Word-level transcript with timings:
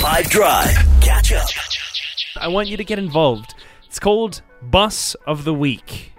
5 0.00 0.30
Drive. 0.30 0.74
Catch 1.02 1.30
up. 1.32 1.46
I 2.36 2.48
want 2.48 2.68
you 2.68 2.78
to 2.78 2.84
get 2.84 2.98
involved. 2.98 3.54
It's 3.84 3.98
called 3.98 4.40
Boss 4.62 5.14
of 5.26 5.44
the 5.44 5.52
Week. 5.52 6.14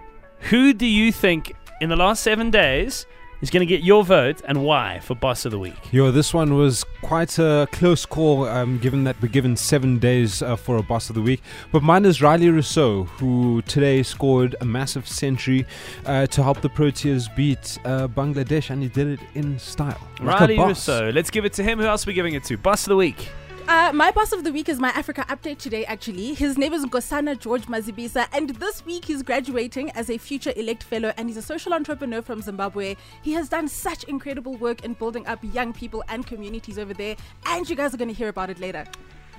Who 0.50 0.72
do 0.72 0.86
you 0.86 1.10
think 1.10 1.52
in 1.80 1.88
the 1.88 1.96
last 1.96 2.22
seven 2.22 2.52
days 2.52 3.06
is 3.40 3.50
going 3.50 3.60
to 3.60 3.66
get 3.66 3.82
your 3.82 4.04
vote 4.04 4.40
and 4.46 4.62
why 4.62 5.00
for 5.00 5.16
Boss 5.16 5.44
of 5.46 5.50
the 5.50 5.58
Week? 5.58 5.74
Yo, 5.90 6.12
this 6.12 6.32
one 6.32 6.54
was 6.54 6.84
quite 7.02 7.40
a 7.40 7.66
close 7.72 8.06
call, 8.06 8.44
um, 8.44 8.78
given 8.78 9.02
that 9.02 9.20
we're 9.20 9.26
given 9.26 9.56
seven 9.56 9.98
days 9.98 10.42
uh, 10.42 10.54
for 10.54 10.76
a 10.76 10.82
boss 10.84 11.08
of 11.08 11.16
the 11.16 11.22
week. 11.22 11.42
But 11.72 11.82
mine 11.82 12.04
is 12.04 12.20
Rilee 12.20 12.52
Rossouw, 12.54 13.08
who 13.08 13.62
today 13.62 14.04
scored 14.04 14.54
a 14.60 14.64
massive 14.64 15.08
century 15.08 15.66
uh, 16.06 16.26
to 16.26 16.42
help 16.44 16.60
the 16.60 16.70
Proteas 16.70 17.34
beat 17.34 17.80
uh, 17.84 18.06
Bangladesh, 18.06 18.70
and 18.70 18.80
he 18.80 18.88
did 18.88 19.08
it 19.08 19.20
in 19.34 19.58
style. 19.58 20.00
Like 20.20 20.38
Rilee 20.50 20.56
boss. 20.56 20.86
Rossouw. 20.86 21.12
Let's 21.12 21.30
give 21.30 21.44
it 21.44 21.52
to 21.54 21.64
him. 21.64 21.80
Who 21.80 21.86
else 21.86 22.06
are 22.06 22.10
we 22.10 22.14
giving 22.14 22.34
it 22.34 22.44
to? 22.44 22.56
Boss 22.56 22.84
of 22.86 22.90
the 22.90 22.96
Week. 22.96 23.28
Uh, 23.72 23.90
my 23.90 24.10
boss 24.10 24.32
of 24.32 24.44
the 24.44 24.52
week 24.52 24.68
is 24.68 24.78
my 24.78 24.90
Africa 24.90 25.24
update 25.30 25.56
today, 25.56 25.82
actually. 25.86 26.34
His 26.34 26.58
name 26.58 26.74
is 26.74 26.84
Gosana 26.84 27.38
George 27.38 27.64
Mazibisa, 27.68 28.26
and 28.30 28.50
this 28.50 28.84
week 28.84 29.06
he's 29.06 29.22
graduating 29.22 29.90
as 29.92 30.10
a 30.10 30.18
future 30.18 30.52
elect 30.56 30.82
fellow, 30.82 31.14
and 31.16 31.26
he's 31.26 31.38
a 31.38 31.42
social 31.42 31.72
entrepreneur 31.72 32.20
from 32.20 32.42
Zimbabwe. 32.42 32.96
He 33.22 33.32
has 33.32 33.48
done 33.48 33.68
such 33.68 34.04
incredible 34.04 34.56
work 34.56 34.84
in 34.84 34.92
building 34.92 35.26
up 35.26 35.38
young 35.54 35.72
people 35.72 36.04
and 36.08 36.26
communities 36.26 36.78
over 36.78 36.92
there, 36.92 37.16
and 37.46 37.66
you 37.66 37.74
guys 37.74 37.94
are 37.94 37.96
going 37.96 38.08
to 38.08 38.14
hear 38.14 38.28
about 38.28 38.50
it 38.50 38.60
later. 38.60 38.84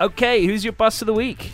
Okay, 0.02 0.48
who's 0.48 0.64
your 0.64 0.74
Boss 0.74 1.00
of 1.04 1.06
the 1.06 1.14
Week? 1.14 1.52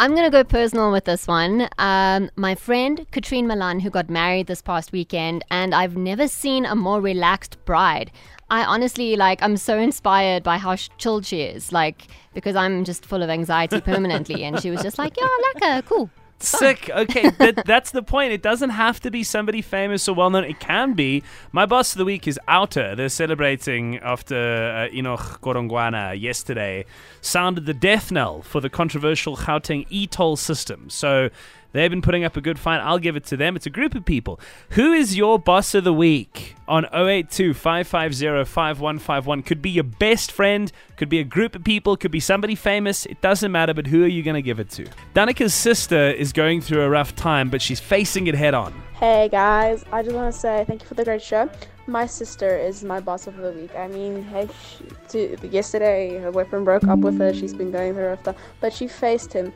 I'm 0.00 0.12
going 0.12 0.24
to 0.24 0.30
go 0.30 0.44
personal 0.44 0.90
with 0.90 1.04
this 1.04 1.26
one. 1.26 1.68
Um, 1.76 2.30
my 2.34 2.54
friend 2.54 3.06
Katrine 3.10 3.46
Milan, 3.46 3.80
who 3.80 3.90
got 3.90 4.08
married 4.08 4.46
this 4.46 4.62
past 4.62 4.92
weekend, 4.92 5.44
and 5.50 5.74
I've 5.74 5.94
never 5.94 6.26
seen 6.26 6.64
a 6.64 6.74
more 6.74 7.02
relaxed 7.02 7.62
bride. 7.66 8.10
I 8.48 8.64
honestly, 8.64 9.14
like, 9.16 9.42
I'm 9.42 9.58
so 9.58 9.78
inspired 9.78 10.42
by 10.42 10.56
how 10.56 10.74
chilled 10.76 11.26
she 11.26 11.42
is, 11.42 11.70
like, 11.70 12.06
because 12.32 12.56
I'm 12.56 12.82
just 12.84 13.04
full 13.04 13.22
of 13.22 13.28
anxiety 13.28 13.78
permanently. 13.92 14.42
and 14.42 14.58
she 14.58 14.70
was 14.70 14.80
just 14.80 14.96
like, 14.96 15.18
yeah, 15.18 15.74
her, 15.74 15.82
cool. 15.82 16.08
Sick. 16.42 16.90
Okay, 16.90 17.30
that, 17.38 17.64
that's 17.66 17.90
the 17.90 18.02
point. 18.02 18.32
It 18.32 18.42
doesn't 18.42 18.70
have 18.70 19.00
to 19.00 19.10
be 19.10 19.22
somebody 19.22 19.62
famous 19.62 20.08
or 20.08 20.14
well 20.14 20.30
known. 20.30 20.44
It 20.44 20.60
can 20.60 20.94
be. 20.94 21.22
My 21.52 21.66
boss 21.66 21.92
of 21.92 21.98
the 21.98 22.04
week 22.04 22.26
is 22.26 22.38
OUTA. 22.48 22.94
They're 22.96 23.08
celebrating 23.08 23.98
after 23.98 24.36
uh, 24.36 24.94
Enoch 24.94 25.40
Godongwana 25.42 26.20
yesterday 26.20 26.84
sounded 27.20 27.66
the 27.66 27.74
death 27.74 28.10
knell 28.10 28.42
for 28.42 28.60
the 28.60 28.70
controversial 28.70 29.36
Gauteng 29.36 29.86
e-toll 29.90 30.36
system. 30.36 30.88
So 30.88 31.30
they've 31.72 31.90
been 31.90 32.02
putting 32.02 32.24
up 32.24 32.36
a 32.36 32.40
good 32.40 32.58
fight. 32.58 32.78
I'll 32.78 32.98
give 32.98 33.16
it 33.16 33.24
to 33.26 33.36
them. 33.36 33.56
It's 33.56 33.66
a 33.66 33.70
group 33.70 33.94
of 33.94 34.04
people. 34.04 34.40
Who 34.70 34.92
is 34.92 35.16
your 35.16 35.38
boss 35.38 35.74
of 35.74 35.84
the 35.84 35.92
week? 35.92 36.56
On 36.68 36.86
082 36.92 37.54
550 37.54 38.44
5151. 38.44 39.42
Could 39.42 39.60
be 39.60 39.70
your 39.70 39.84
best 39.84 40.30
friend, 40.30 40.70
could 40.96 41.08
be 41.08 41.18
a 41.18 41.24
group 41.24 41.56
of 41.56 41.64
people, 41.64 41.96
could 41.96 42.10
be 42.10 42.20
somebody 42.20 42.54
famous. 42.54 43.06
It 43.06 43.20
doesn't 43.20 43.50
matter, 43.50 43.74
but 43.74 43.86
who 43.86 44.04
are 44.04 44.08
you 44.08 44.22
going 44.22 44.34
to 44.34 44.42
give 44.42 44.60
it 44.60 44.70
to? 44.70 44.86
Danica's 45.14 45.54
sister 45.54 46.10
is 46.10 46.32
going 46.32 46.60
through 46.60 46.82
a 46.82 46.88
rough 46.88 47.16
time, 47.16 47.50
but 47.50 47.60
she's 47.60 47.80
facing 47.80 48.26
it 48.26 48.34
head 48.34 48.54
on. 48.54 48.72
Hey 49.00 49.30
guys, 49.30 49.82
I 49.92 50.02
just 50.02 50.14
want 50.14 50.30
to 50.32 50.38
say 50.38 50.64
thank 50.68 50.82
you 50.82 50.86
for 50.86 50.92
the 50.92 51.04
great 51.04 51.22
show. 51.22 51.48
My 51.86 52.04
sister 52.04 52.56
is 52.58 52.84
my 52.84 53.00
boss 53.00 53.26
of 53.26 53.36
the 53.38 53.50
week. 53.50 53.74
I 53.74 53.88
mean, 53.88 54.22
hey, 54.24 54.46
she, 54.62 54.84
to, 55.08 55.48
yesterday 55.48 56.18
her 56.18 56.30
boyfriend 56.30 56.66
broke 56.66 56.84
up 56.84 56.98
with 56.98 57.18
her. 57.18 57.32
She's 57.32 57.54
been 57.54 57.72
going 57.72 57.94
through 57.94 58.08
rough 58.08 58.20
stuff, 58.20 58.36
but 58.60 58.72
she 58.72 58.86
faced 58.86 59.32
him, 59.32 59.52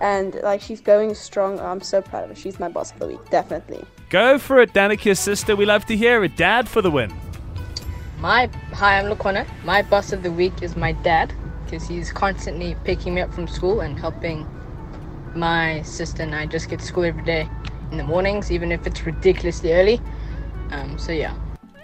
and 0.00 0.34
like 0.42 0.60
she's 0.60 0.80
going 0.80 1.14
strong. 1.14 1.58
I'm 1.60 1.80
so 1.80 2.02
proud 2.02 2.24
of 2.24 2.30
her. 2.30 2.36
She's 2.36 2.58
my 2.60 2.68
boss 2.68 2.92
of 2.92 2.98
the 2.98 3.06
week, 3.06 3.30
definitely. 3.30 3.84
Go 4.10 4.38
for 4.38 4.60
it, 4.60 4.72
Danika's 4.72 5.18
sister. 5.18 5.56
We 5.56 5.66
love 5.66 5.84
to 5.86 5.96
hear 5.96 6.22
it. 6.24 6.36
Dad 6.36 6.68
for 6.68 6.82
the 6.82 6.90
win. 6.90 7.12
My 8.20 8.48
hi, 8.72 8.98
I'm 8.98 9.06
Lukona. 9.06 9.46
My 9.64 9.82
boss 9.82 10.12
of 10.12 10.22
the 10.22 10.32
week 10.32 10.62
is 10.62 10.76
my 10.76 10.92
dad 10.92 11.32
because 11.64 11.86
he's 11.86 12.12
constantly 12.12 12.76
picking 12.84 13.14
me 13.14 13.20
up 13.20 13.32
from 13.32 13.48
school 13.48 13.80
and 13.80 13.98
helping 13.98 14.46
my 15.34 15.82
sister 15.82 16.22
and 16.22 16.34
I 16.34 16.46
just 16.46 16.70
get 16.70 16.80
to 16.80 16.86
school 16.86 17.04
every 17.04 17.24
day 17.24 17.48
in 17.90 17.98
the 17.98 18.04
mornings, 18.04 18.50
even 18.50 18.72
if 18.72 18.86
it's 18.86 19.04
ridiculously 19.04 19.72
early. 19.72 20.00
Um, 20.70 20.98
so 20.98 21.12
yeah. 21.12 21.36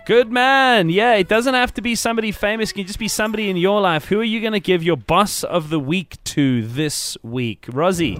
Good 0.04 0.32
man. 0.32 0.88
Yeah, 0.88 1.14
it 1.14 1.28
doesn't 1.28 1.54
have 1.54 1.72
to 1.74 1.80
be 1.80 1.94
somebody 1.94 2.32
famous. 2.32 2.72
It 2.72 2.74
can 2.74 2.86
just 2.86 2.98
be 2.98 3.06
somebody 3.06 3.48
in 3.48 3.56
your 3.56 3.80
life. 3.80 4.06
Who 4.06 4.18
are 4.18 4.24
you 4.24 4.40
going 4.40 4.52
to 4.52 4.60
give 4.60 4.82
your 4.82 4.96
boss 4.96 5.44
of 5.44 5.70
the 5.70 5.78
week 5.78 6.16
to 6.24 6.66
this 6.66 7.16
week? 7.22 7.66
Rosie. 7.72 8.16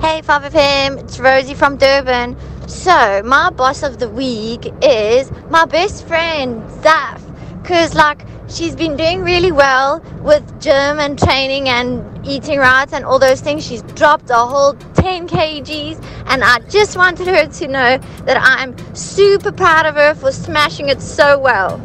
Hey 0.00 0.22
5FM, 0.22 0.98
it's 0.98 1.20
Rosie 1.20 1.54
from 1.54 1.76
Durban. 1.76 2.36
So, 2.68 3.22
my 3.24 3.50
boss 3.50 3.84
of 3.84 4.00
the 4.00 4.08
week 4.08 4.66
is 4.82 5.30
my 5.50 5.66
best 5.66 6.08
friend, 6.08 6.62
Zaf. 6.82 7.20
Because, 7.62 7.94
like, 7.94 8.26
she's 8.50 8.74
been 8.74 8.96
doing 8.96 9.22
really 9.22 9.52
well 9.52 10.00
with 10.22 10.60
gym 10.60 10.98
and 10.98 11.18
training 11.18 11.68
and 11.68 12.26
eating 12.26 12.58
right 12.58 12.92
and 12.92 13.04
all 13.04 13.18
those 13.18 13.40
things. 13.40 13.66
She's 13.66 13.82
dropped 13.82 14.30
a 14.30 14.36
whole 14.36 14.74
10 14.94 15.28
kgs, 15.28 16.02
and 16.26 16.42
I 16.44 16.58
just 16.68 16.96
wanted 16.96 17.26
her 17.28 17.46
to 17.46 17.68
know 17.68 17.98
that 18.24 18.38
I'm 18.40 18.76
super 18.94 19.52
proud 19.52 19.86
of 19.86 19.94
her 19.94 20.14
for 20.14 20.32
smashing 20.32 20.88
it 20.88 21.00
so 21.00 21.38
well. 21.38 21.78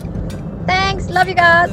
Thanks, 0.66 1.10
love 1.10 1.28
you 1.28 1.36
guys. 1.36 1.70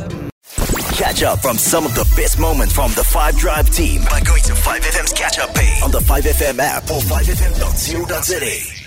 Catch 0.96 1.22
up 1.22 1.40
from 1.40 1.56
some 1.56 1.84
of 1.84 1.94
the 1.94 2.04
best 2.16 2.38
moments 2.38 2.74
from 2.74 2.92
the 2.92 3.02
5 3.02 3.36
Drive 3.36 3.70
team 3.70 4.02
by 4.10 4.20
going 4.20 4.42
to 4.42 4.52
5FM's 4.52 5.12
catch 5.12 5.38
up 5.38 5.54
page 5.54 5.82
on 5.82 5.90
the 5.90 5.98
5FM 6.00 6.58
app 6.58 6.84
or 6.84 7.00
5FM.co.za. 7.00 8.81